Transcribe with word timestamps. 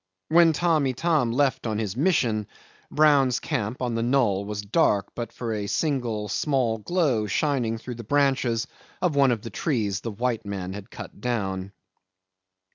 When 0.29 0.51
Tamb' 0.51 0.87
Itam 0.87 1.31
left 1.31 1.67
on 1.67 1.77
his 1.77 1.95
mission, 1.95 2.47
Brown's 2.89 3.39
camp 3.39 3.83
on 3.83 3.93
the 3.93 4.01
knoll 4.01 4.45
was 4.45 4.63
dark 4.63 5.11
but 5.13 5.31
for 5.31 5.53
a 5.53 5.67
single 5.67 6.27
small 6.27 6.79
glow 6.79 7.27
shining 7.27 7.77
through 7.77 7.93
the 8.01 8.03
branches 8.03 8.65
of 8.99 9.15
one 9.15 9.29
of 9.31 9.43
the 9.43 9.51
trees 9.51 10.01
the 10.01 10.09
white 10.09 10.43
men 10.43 10.73
had 10.73 10.89
cut 10.89 11.21
down. 11.21 11.71